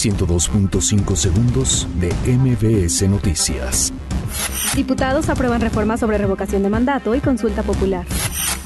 [0.00, 3.92] 102.5 segundos de MBS Noticias.
[4.74, 8.06] Diputados aprueban reforma sobre revocación de mandato y consulta popular.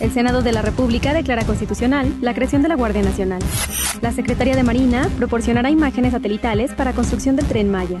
[0.00, 3.40] El Senado de la República declara constitucional la creación de la Guardia Nacional.
[4.00, 8.00] La Secretaría de Marina proporcionará imágenes satelitales para construcción del tren Maya.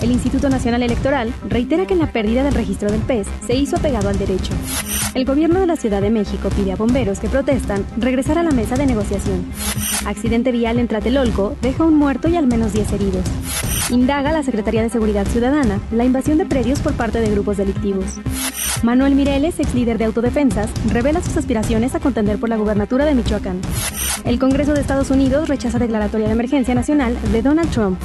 [0.00, 4.08] El Instituto Nacional Electoral reitera que la pérdida del registro del PES se hizo apegado
[4.08, 4.52] al derecho.
[5.18, 8.52] El gobierno de la Ciudad de México pide a bomberos que protestan regresar a la
[8.52, 9.44] mesa de negociación.
[10.06, 13.24] Accidente vial en Tlatelolco deja un muerto y al menos 10 heridos.
[13.90, 18.20] Indaga la Secretaría de Seguridad Ciudadana la invasión de predios por parte de grupos delictivos.
[18.84, 23.16] Manuel Mireles, ex líder de autodefensas, revela sus aspiraciones a contender por la gubernatura de
[23.16, 23.60] Michoacán.
[24.24, 28.00] El Congreso de Estados Unidos rechaza declaratoria de emergencia nacional de Donald Trump.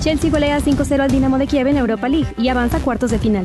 [0.00, 3.18] Chelsea golea 5-0 al Dinamo de Kiev en Europa League y avanza a cuartos de
[3.18, 3.44] final.